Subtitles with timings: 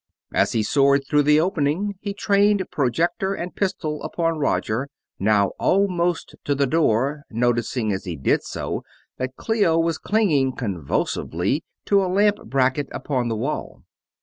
[0.33, 4.89] As he soared through the opening he trained projector and pistol upon Roger,
[5.19, 8.81] now almost to the door, noticing as he did so
[9.17, 13.83] that Clio was clinging convulsively to a lamp bracket upon the wall.